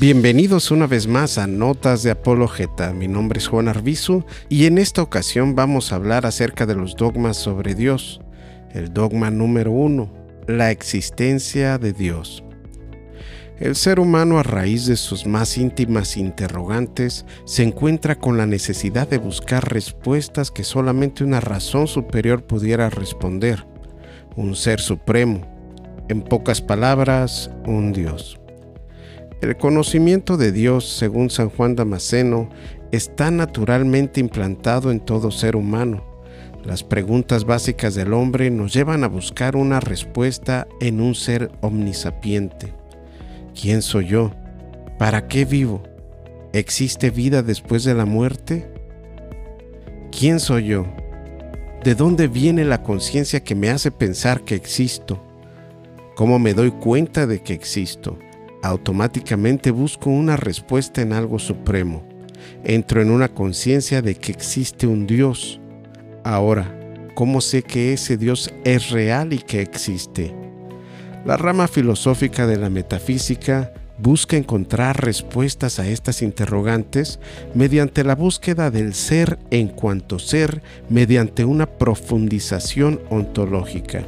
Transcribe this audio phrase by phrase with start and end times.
[0.00, 2.92] Bienvenidos una vez más a Notas de Apologeta.
[2.92, 6.94] Mi nombre es Juan Arbizu y en esta ocasión vamos a hablar acerca de los
[6.94, 8.20] dogmas sobre Dios.
[8.70, 10.08] El dogma número uno,
[10.46, 12.44] la existencia de Dios.
[13.58, 19.08] El ser humano a raíz de sus más íntimas interrogantes se encuentra con la necesidad
[19.08, 23.66] de buscar respuestas que solamente una razón superior pudiera responder,
[24.36, 25.40] un ser supremo,
[26.08, 28.37] en pocas palabras, un Dios.
[29.40, 32.48] El conocimiento de Dios, según San Juan Damasceno,
[32.90, 36.02] está naturalmente implantado en todo ser humano.
[36.64, 42.74] Las preguntas básicas del hombre nos llevan a buscar una respuesta en un ser omnisapiente.
[43.54, 44.32] ¿Quién soy yo?
[44.98, 45.84] ¿Para qué vivo?
[46.52, 48.68] ¿Existe vida después de la muerte?
[50.10, 50.86] ¿Quién soy yo?
[51.84, 55.22] ¿De dónde viene la conciencia que me hace pensar que existo?
[56.16, 58.18] ¿Cómo me doy cuenta de que existo?
[58.62, 62.02] Automáticamente busco una respuesta en algo supremo.
[62.64, 65.60] Entro en una conciencia de que existe un Dios.
[66.24, 66.74] Ahora,
[67.14, 70.34] ¿cómo sé que ese Dios es real y que existe?
[71.24, 77.18] La rama filosófica de la metafísica busca encontrar respuestas a estas interrogantes
[77.54, 84.04] mediante la búsqueda del ser en cuanto ser mediante una profundización ontológica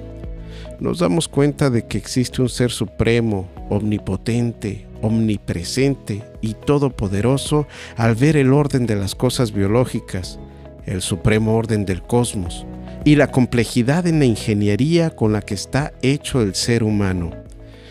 [0.80, 8.36] nos damos cuenta de que existe un ser supremo, omnipotente, omnipresente y todopoderoso al ver
[8.36, 10.38] el orden de las cosas biológicas,
[10.84, 12.66] el supremo orden del cosmos
[13.04, 17.30] y la complejidad en la ingeniería con la que está hecho el ser humano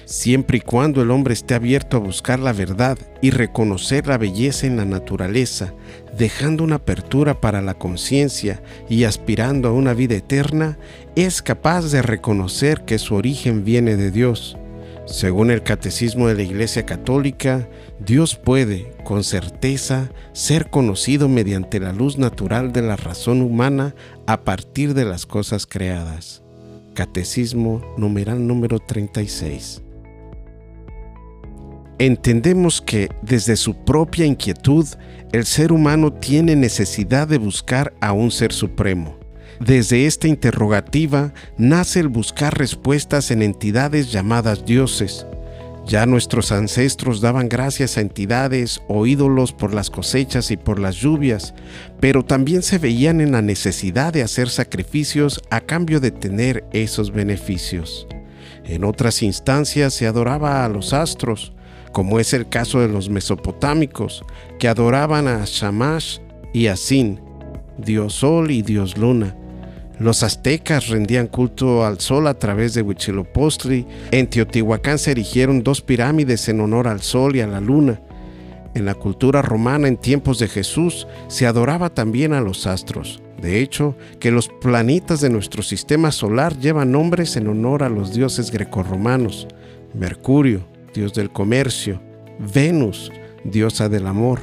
[0.10, 4.66] siempre y cuando el hombre esté abierto a buscar la verdad y reconocer la belleza
[4.66, 5.74] en la naturaleza,
[6.18, 10.80] dejando una apertura para la conciencia y aspirando a una vida eterna,
[11.16, 14.58] es capaz de reconocer que su origen viene de Dios.
[15.10, 17.68] Según el Catecismo de la Iglesia Católica,
[18.00, 23.96] Dios puede, con certeza, ser conocido mediante la luz natural de la razón humana
[24.28, 26.44] a partir de las cosas creadas.
[26.94, 29.82] Catecismo numeral número 36
[32.00, 34.88] entendemos que desde su propia inquietud
[35.34, 39.19] el ser humano tiene necesidad de buscar a un ser supremo.
[39.60, 45.26] Desde esta interrogativa nace el buscar respuestas en entidades llamadas dioses.
[45.86, 50.96] Ya nuestros ancestros daban gracias a entidades o ídolos por las cosechas y por las
[50.96, 51.54] lluvias,
[52.00, 57.12] pero también se veían en la necesidad de hacer sacrificios a cambio de tener esos
[57.12, 58.08] beneficios.
[58.64, 61.52] En otras instancias se adoraba a los astros,
[61.92, 64.24] como es el caso de los mesopotámicos,
[64.58, 66.20] que adoraban a Shamash
[66.54, 67.20] y a Sin,
[67.78, 69.36] dios sol y dios luna.
[70.00, 73.86] Los aztecas rendían culto al sol a través de Huitzilopochtli.
[74.12, 78.00] En Teotihuacán se erigieron dos pirámides en honor al sol y a la luna.
[78.76, 83.22] En la cultura romana en tiempos de Jesús se adoraba también a los astros.
[83.42, 88.14] De hecho, que los planetas de nuestro sistema solar llevan nombres en honor a los
[88.14, 89.48] dioses grecorromanos.
[89.94, 92.02] Mercurio, dios del comercio,
[92.54, 93.12] Venus,
[93.44, 94.40] diosa del amor,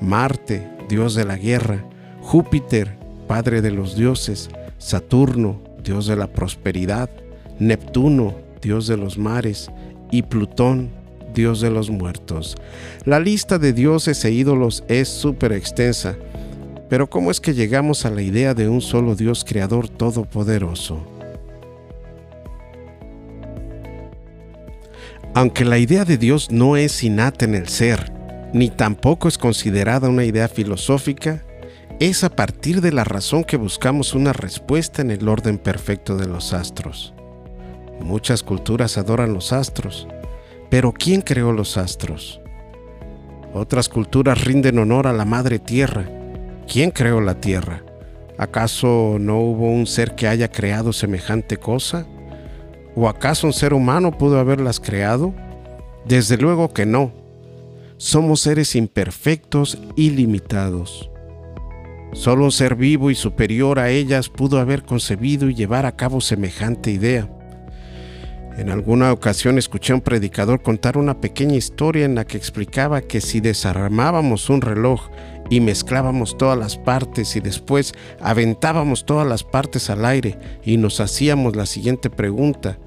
[0.00, 1.84] Marte, dios de la guerra,
[2.22, 2.98] Júpiter,
[3.28, 4.48] padre de los dioses,
[4.80, 7.10] Saturno, dios de la prosperidad,
[7.58, 9.70] Neptuno, dios de los mares,
[10.10, 10.88] y Plutón,
[11.34, 12.56] dios de los muertos.
[13.04, 16.16] La lista de dioses e ídolos es súper extensa,
[16.88, 20.98] pero ¿cómo es que llegamos a la idea de un solo Dios creador todopoderoso?
[25.34, 28.12] Aunque la idea de Dios no es innata en el ser,
[28.54, 31.44] ni tampoco es considerada una idea filosófica,
[32.00, 36.26] es a partir de la razón que buscamos una respuesta en el orden perfecto de
[36.26, 37.12] los astros.
[38.00, 40.08] Muchas culturas adoran los astros,
[40.70, 42.40] pero ¿quién creó los astros?
[43.52, 46.08] Otras culturas rinden honor a la Madre Tierra.
[46.66, 47.84] ¿Quién creó la Tierra?
[48.38, 52.06] ¿Acaso no hubo un ser que haya creado semejante cosa?
[52.96, 55.34] ¿O acaso un ser humano pudo haberlas creado?
[56.06, 57.12] Desde luego que no.
[57.98, 61.09] Somos seres imperfectos y limitados.
[62.12, 66.20] Solo un ser vivo y superior a ellas pudo haber concebido y llevar a cabo
[66.20, 67.28] semejante idea.
[68.58, 73.00] En alguna ocasión escuché a un predicador contar una pequeña historia en la que explicaba
[73.00, 75.08] que si desarmábamos un reloj
[75.48, 81.00] y mezclábamos todas las partes y después aventábamos todas las partes al aire y nos
[81.00, 82.78] hacíamos la siguiente pregunta.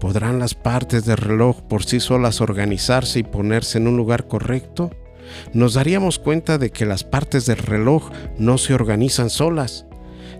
[0.00, 4.90] ¿Podrán las partes del reloj por sí solas organizarse y ponerse en un lugar correcto?
[5.52, 9.86] Nos daríamos cuenta de que las partes del reloj no se organizan solas,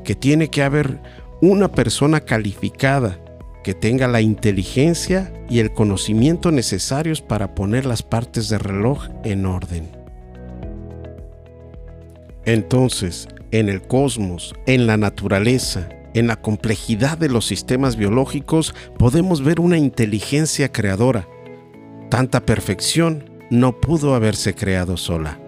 [0.05, 1.01] que tiene que haber
[1.41, 3.19] una persona calificada
[3.63, 9.45] que tenga la inteligencia y el conocimiento necesarios para poner las partes del reloj en
[9.45, 9.89] orden.
[12.47, 19.43] Entonces, en el cosmos, en la naturaleza, en la complejidad de los sistemas biológicos, podemos
[19.45, 21.29] ver una inteligencia creadora.
[22.09, 25.39] Tanta perfección no pudo haberse creado sola.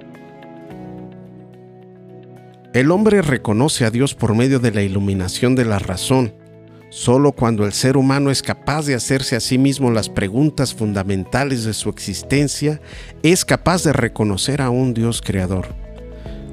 [2.73, 6.33] El hombre reconoce a Dios por medio de la iluminación de la razón.
[6.89, 11.65] Solo cuando el ser humano es capaz de hacerse a sí mismo las preguntas fundamentales
[11.65, 12.81] de su existencia,
[13.23, 15.69] es capaz de reconocer a un Dios creador.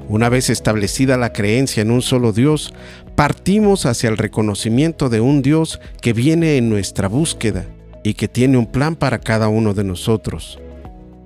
[0.08, 2.74] Una vez establecida la creencia en un solo Dios,
[3.14, 7.66] partimos hacia el reconocimiento de un Dios que viene en nuestra búsqueda
[8.02, 10.58] y que tiene un plan para cada uno de nosotros.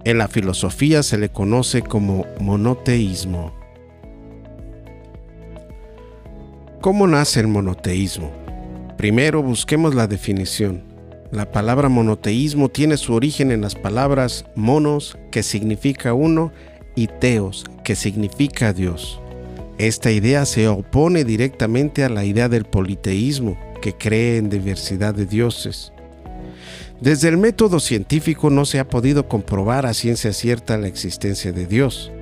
[0.05, 3.53] En la filosofía se le conoce como monoteísmo.
[6.81, 8.33] ¿Cómo nace el monoteísmo?
[8.97, 10.83] Primero busquemos la definición.
[11.31, 16.51] La palabra monoteísmo tiene su origen en las palabras monos, que significa uno,
[16.97, 19.21] y teos, que significa Dios.
[19.79, 25.27] Esta idea se opone directamente a la idea del politeísmo, que cree en diversidad de
[25.27, 25.92] dioses.
[27.03, 31.67] Desde el método científico no se ha podido comprobar a ciencia cierta la existencia de
[31.67, 32.13] Dios.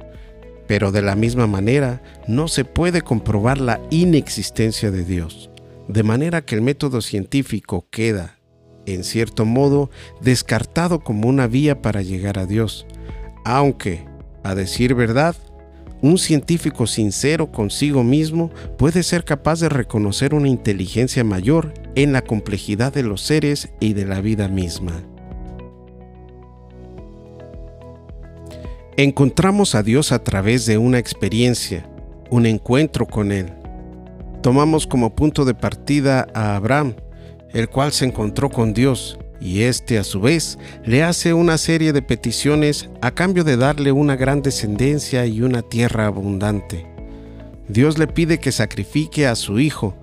[0.66, 5.50] Pero de la misma manera, no se puede comprobar la inexistencia de Dios,
[5.86, 8.38] de manera que el método científico queda,
[8.86, 9.90] en cierto modo,
[10.22, 12.86] descartado como una vía para llegar a Dios,
[13.44, 14.06] aunque,
[14.44, 15.36] a decir verdad,
[16.00, 22.22] un científico sincero consigo mismo puede ser capaz de reconocer una inteligencia mayor en la
[22.22, 25.02] complejidad de los seres y de la vida misma.
[28.96, 31.88] Encontramos a Dios a través de una experiencia,
[32.28, 33.52] un encuentro con Él.
[34.42, 36.94] Tomamos como punto de partida a Abraham,
[37.52, 41.92] el cual se encontró con Dios, y éste a su vez le hace una serie
[41.92, 46.86] de peticiones a cambio de darle una gran descendencia y una tierra abundante.
[47.68, 49.94] Dios le pide que sacrifique a su hijo,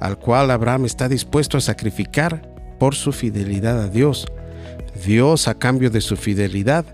[0.00, 4.26] al cual Abraham está dispuesto a sacrificar por su fidelidad a Dios.
[5.04, 6.84] Dios a cambio de su fidelidad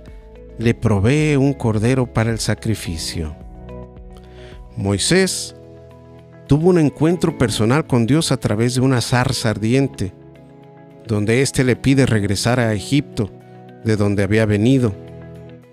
[0.59, 3.37] le provee un cordero para el sacrificio.
[4.77, 5.55] Moisés
[6.47, 10.13] tuvo un encuentro personal con Dios a través de una zarza ardiente,
[11.07, 13.31] donde éste le pide regresar a Egipto,
[13.85, 14.95] de donde había venido,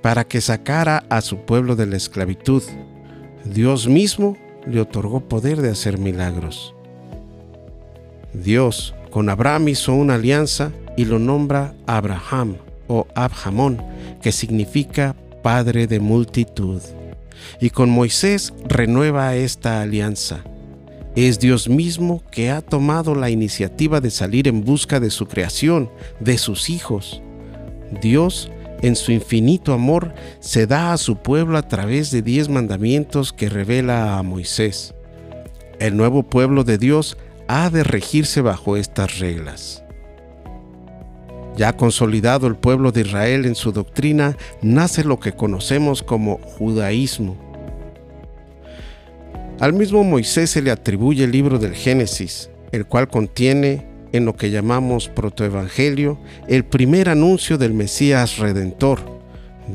[0.01, 2.63] para que sacara a su pueblo de la esclavitud.
[3.45, 6.75] Dios mismo le otorgó poder de hacer milagros.
[8.33, 12.57] Dios con Abraham hizo una alianza y lo nombra Abraham
[12.87, 13.81] o Abhamón,
[14.21, 16.81] que significa Padre de multitud.
[17.59, 20.43] Y con Moisés renueva esta alianza.
[21.15, 25.89] Es Dios mismo que ha tomado la iniciativa de salir en busca de su creación,
[26.19, 27.21] de sus hijos.
[28.01, 28.49] Dios,
[28.81, 33.49] en su infinito amor, se da a su pueblo a través de diez mandamientos que
[33.49, 34.93] revela a Moisés.
[35.79, 37.17] El nuevo pueblo de Dios
[37.53, 39.83] ha de regirse bajo estas reglas.
[41.57, 47.35] Ya consolidado el pueblo de Israel en su doctrina, nace lo que conocemos como judaísmo.
[49.59, 54.33] Al mismo Moisés se le atribuye el libro del Génesis, el cual contiene, en lo
[54.37, 56.17] que llamamos protoevangelio,
[56.47, 59.20] el primer anuncio del Mesías Redentor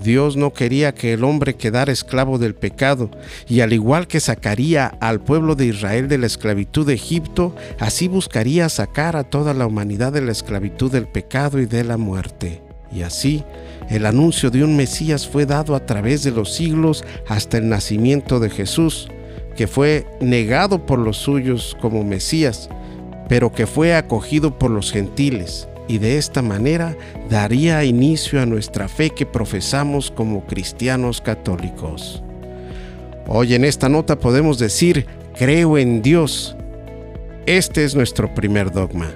[0.02, 3.10] Dios no quería que el hombre quedara esclavo del pecado,
[3.48, 8.08] y al igual que sacaría al pueblo de Israel de la esclavitud de Egipto, así
[8.08, 12.62] buscaría sacar a toda la humanidad de la esclavitud del pecado y de la muerte.
[12.92, 13.44] Y así,
[13.90, 18.40] el anuncio de un Mesías fue dado a través de los siglos hasta el nacimiento
[18.40, 19.08] de Jesús,
[19.56, 22.68] que fue negado por los suyos como Mesías,
[23.28, 26.97] pero que fue acogido por los gentiles y de esta manera
[27.28, 32.23] daría inicio a nuestra fe que profesamos como cristianos católicos.
[33.26, 36.57] Hoy en esta nota podemos decir, creo en Dios.
[37.47, 39.11] Este es nuestro primer dogma.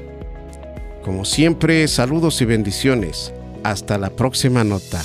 [1.04, 3.32] Como siempre, saludos y bendiciones.
[3.62, 5.02] Hasta la próxima nota.